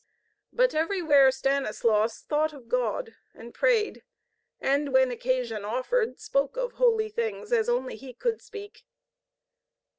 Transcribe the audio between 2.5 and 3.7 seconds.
of God, and